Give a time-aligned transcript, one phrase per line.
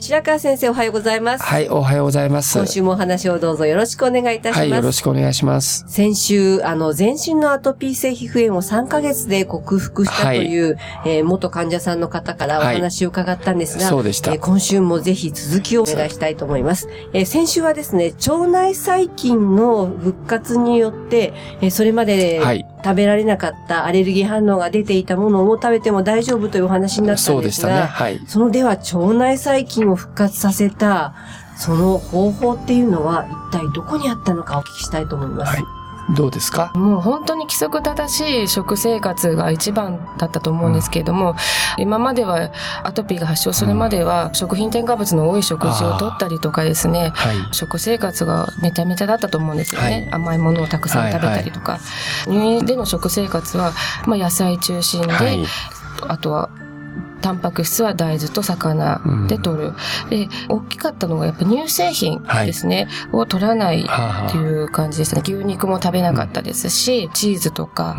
[0.00, 2.56] 白川先生おはようございますはい、おはようございます。
[2.56, 5.84] 今週もお話をどうぞよろしくお願いいたします、はい、よろしくお願いします。
[5.88, 16.88] 先週、あの、全身のアトピー性皮膚炎を3ヶ月で克服したという、えー元患者さんの方からお話を伺ったんですが、そうでしたえー今週もぜひ続きをお願いしたいと思います。
[17.12, 27.74] えー先週はですね、腸内細菌の復活によって、えーそれまではい食べられなかったアレルギー反応が出ていたものを食べても大丈夫というお話になったそんでが、うですしたね。
[27.80, 28.20] はい。
[28.26, 31.14] そのでは腸内細菌を復活させた、
[31.56, 35.56] その方法っていうのは一体どこにあったのかお聞きしたいと思います。
[35.56, 35.64] はい
[36.16, 36.72] どうですか？
[36.74, 41.36] もう本当に規則正しい食生活が一番だったと思うんですけれども、
[41.76, 42.50] 今までは
[42.82, 47.36] アトピーが発症するまでは食品添加物の多い食事をとったりとかですね、はい。
[47.52, 49.86] 食生活がめちゃめちゃだったと思うんですよね。
[49.86, 51.78] はい甘いものをたくさん食べたりとか。
[52.26, 53.72] 入院での食生活は、
[54.06, 55.44] まあ、野菜中心で、はい。
[56.08, 56.48] あとは、
[57.20, 59.72] タンパク質は大豆と魚で取る。
[60.10, 65.22] で、大きかったのがやっぱ乳製品ですね、を取らないはあっていう感じですね。
[65.22, 67.96] 牛肉も食べなかったですし、チーズとか、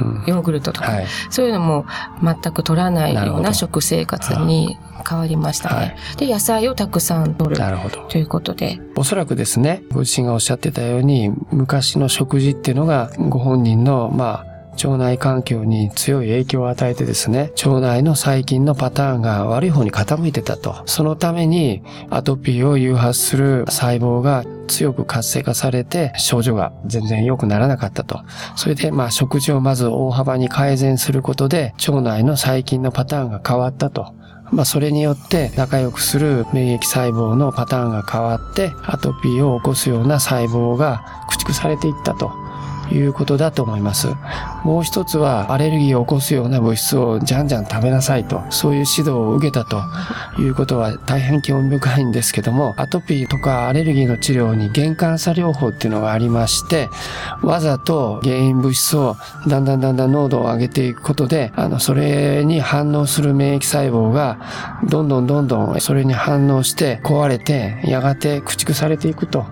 [0.00, 0.10] うん。
[0.14, 0.24] うん。
[0.26, 1.06] ヨーグルトとか、はい。
[1.30, 1.86] そういうのも
[2.22, 5.76] 全く取らないような食生活に変わりましたね。
[5.76, 5.96] はい。
[6.16, 8.06] で、野菜をたくさん取るなるほど。
[8.08, 20.82] ということで、おそらくですね、ご自身がおっしゃってたように、昔の食事っていうのが、ご本人の、まあ、腸内環境に強い影響を与えてですね、腸内の細菌のパターンが悪い方に傾いてたと。
[20.86, 28.20] そのために、アトピーを誘発する細胞が強く活性化されて、症状が全然良くならなかったと。
[28.56, 34.14] それで、まあ、食事をまず大幅に改善することで、腸内の細菌のパターンが変わったと。
[34.52, 42.32] まあ、それによって仲良くする免疫細胞のパターンが変わって、アトピーを起こすような細胞が駆逐されていったと。
[42.92, 44.08] いうことだと思います。
[44.64, 49.82] もう一つは、アレルギーを起こすような物質をじゃんじゃん食べなさいと、そういう指導を受けたと
[50.38, 56.88] いうことは大変興味深いんですけども、アトピーとかアレルギーの治療に原幹差療法っていうのがありまして、
[57.42, 64.38] わざと原因物質をだんだんだんだん濃度を上げていくことで、あの、それに反応する免疫細胞が、
[64.88, 69.46] どんどんどんどんそれに反応して壊れて、やがて駆逐されていくと。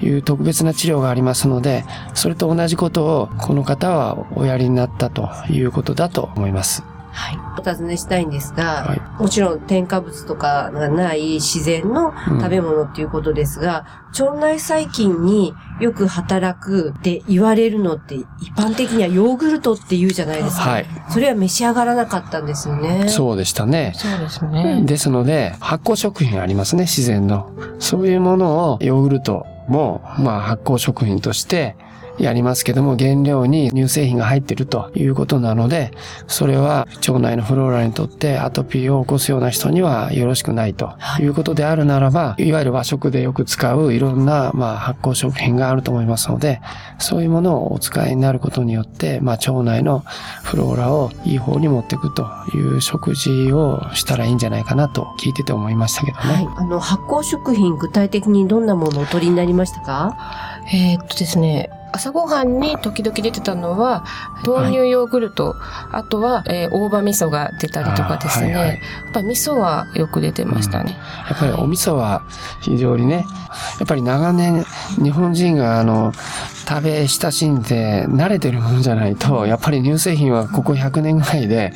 [0.00, 1.84] いう特別な治療がありますので、
[2.14, 6.84] それと同じことをこの方はおやりになったということだと思います。
[7.14, 7.38] はい。
[7.56, 13.86] お尋ねしたいんですが、はいもちろん添加物とかがない自然の食べ物っていうことですが、
[14.18, 20.62] 腸内細菌によく働くって言われるのって一般的にはヨーグルトって言うじゃないですか。
[20.62, 20.86] はい。
[21.10, 23.08] それは召し上がらなかったんですよね。
[23.08, 23.92] そうでしたね。
[23.94, 24.82] そうですね。
[24.84, 27.50] ですので、発酵食品ありますね、自然の。
[27.78, 31.76] そういうものをヨーグルトも、まあ発酵食品として
[32.18, 35.90] やりますけども、原料に乳製品が入っているということなので、
[36.26, 46.60] それは腸内のフローラにとってアトピーを起こすような人にはよろしくないということであるならば、いわゆる和食でよく使ういろんな、まあ、発酵食品があると思いますので、
[46.98, 50.04] そういうものをお使いになることによって、まあ、腸内の
[50.44, 56.24] フローラをいい方に持っていくという食事をしたらいいんじゃないかなと聞いてて思いましたけどね。
[56.34, 56.48] はい。
[56.56, 60.16] あの、発酵食品、具体的にどんなものをお取りになりましたか？
[60.72, 64.04] えーっとですね、朝ごはんに時々出てたのは、
[64.44, 65.54] 豆乳ヨーグルト、
[65.92, 68.54] あとは、えー大葉味噌が出たりとかですね。
[68.54, 70.98] はいはいやっぱ味噌はよく出てましたね。
[71.30, 72.22] やっぱりお味噌は
[72.62, 73.24] 非常にね、
[73.78, 74.64] やっぱり長年
[75.00, 76.12] 日本人があの、
[76.68, 81.72] 食べ親しんで慣れてるものじゃないと、やっぱり乳製品はここ100年ぐらいで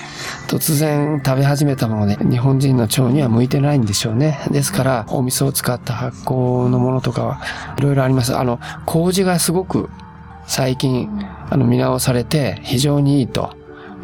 [0.48, 4.40] 突然食べ始めたもので日本人の腸には向いてないんでしょうね。
[4.50, 7.40] ですからお味噌を使った発酵のものとかは
[7.78, 8.36] いろいろあります。
[8.36, 9.88] あの、麹がすごく
[10.48, 11.08] 最近
[11.50, 13.54] あの見直されて非常にいいと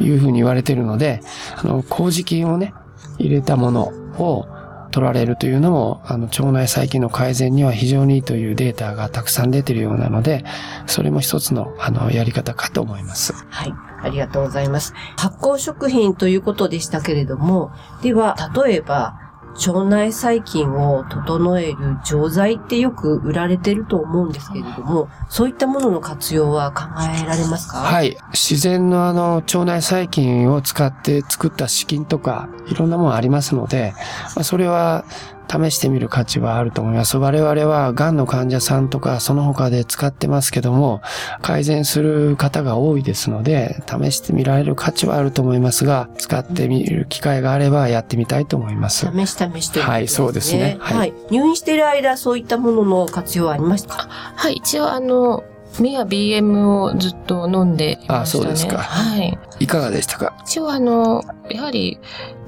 [0.01, 1.21] いうふうに言われているので、
[1.57, 2.75] あの、麹菌をね、
[3.19, 3.85] 入れたもの
[4.19, 4.47] を
[4.91, 10.45] 取られるというのも、あの、腸内細菌の改善には非常にいいというデータがたくさん出ているようなので、
[10.87, 13.33] それも一つの、あの、やり方かと思います。
[13.49, 13.75] はい。
[14.03, 14.93] ありがとうございます。
[15.17, 19.24] 発酵食品ということでしたけれども、では、例えば、
[19.55, 27.79] 腸内細菌を整える錠剤ってよく売られてると思うんですけれども、そういったものの活用は考えられますか？
[27.79, 28.17] はい。
[28.33, 33.95] 自然のあの、腸内細菌を使って作った資金とか、いろんなものありますので、
[34.35, 35.05] まあ、それは
[35.51, 37.17] 試してみる価値はあると思います。
[37.19, 41.01] 我々は癌の患者さんとかその他で使ってますけども、
[41.43, 49.07] 改善する方が多いですので、試してみられる価値はあると思いますが、使ってみる機会があればやってみたいと思います。
[49.07, 49.93] 試し試しということですね。
[49.93, 50.97] はいそうですねは。
[50.99, 53.95] はいい入院している間、そういったものの活用はありました？
[53.95, 55.45] かはい、一応あの、
[55.81, 58.19] 目や BM をずっと飲んでいましたね。
[58.21, 59.39] あそうですかはい。
[59.61, 60.35] いかがでしたか？
[60.45, 61.99] 一応あの、やはり、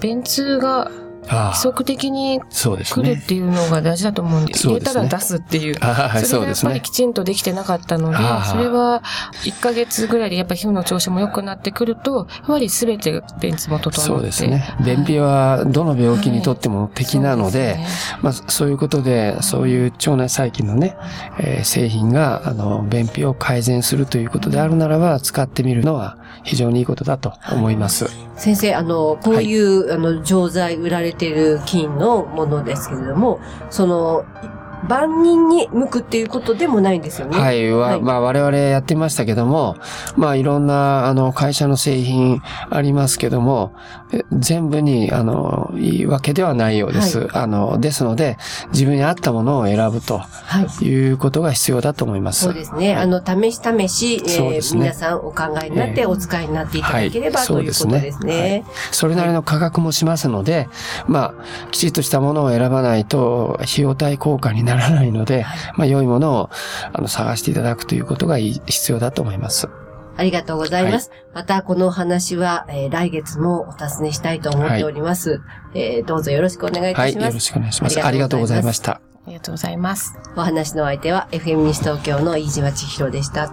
[0.00, 0.90] 便通があ
[1.26, 3.10] 規則的にそうですね。
[3.10, 5.76] 来るっていうのが大事だと思うんで、そうですね入れたら出すっていう。
[5.80, 6.70] あはい、それがやっそうですね。
[6.70, 9.02] ぱりきちんとできてなかったのであ、それは
[9.44, 14.00] 1ヶ月ぐらいでやっぱり皮膚の調子も良くなってくると、やはり全て便通も整って。
[14.00, 14.76] そうですね。
[14.84, 17.78] 便秘はどの病気にとっても敵なので、
[18.22, 20.96] まあ、そういうことで、そういう腸内細菌のね、
[21.38, 28.06] えー製品が、あの、便秘を改善するということであるならば、使ってみるのは非常にいいことだと思います。
[28.36, 33.40] 先生、あの、こういう、あの、錠剤売られてる菌のものですけれども、
[33.70, 34.24] その、
[34.88, 37.38] 万人に向くっていうことでもないんですよね。
[37.38, 37.70] はい。
[37.70, 39.76] は、はいまあ我々やってましたけども、
[40.16, 43.74] まあいろんな、あの、会社の製品ありますけども、
[44.12, 47.28] え全部に、あの、いいわけではないようです。
[47.32, 48.36] あの、ですので、
[48.72, 50.84] 自分に合ったものを選ぶとはい。
[50.84, 52.44] いうことが必要だと思います。
[52.44, 52.94] そうですね。
[52.94, 58.64] あの、試し試し、えーね皆さんお考えになってええお使いになっていただければ、はいということですね。
[58.90, 60.68] それなりの価格もしますので、
[61.06, 65.46] まあ、きちっとしたものを選ばないと、費用対効果にならないので、
[65.76, 66.50] まあ、良いものを、
[66.92, 69.68] あの、探していただくということがいい必要だと思います。
[70.18, 71.10] ありがとうございます。
[71.34, 75.40] また、このお話は、えー来月もお尋ねしたいと思っております。
[75.74, 77.26] えーどうぞよろしくお願いいはい、たします。
[77.26, 78.04] よろしくお願いします。
[78.04, 78.92] ありがとうございました。
[78.92, 80.18] ありがとうございます。
[80.36, 83.52] お話の相手は FM 西東京の飯島千尋でした。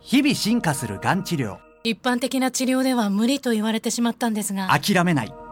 [0.00, 5.34] 日々進化するがん治療一般的な治療では無理と言われてしまったんですが諦めない